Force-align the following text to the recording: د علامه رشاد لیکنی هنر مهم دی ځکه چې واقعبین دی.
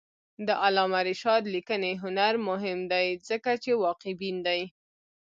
د 0.47 0.49
علامه 0.63 0.99
رشاد 1.09 1.43
لیکنی 1.55 1.93
هنر 2.03 2.33
مهم 2.49 2.79
دی 2.91 3.07
ځکه 3.29 3.51
چې 3.63 3.71
واقعبین 3.83 4.37
دی. 4.47 4.61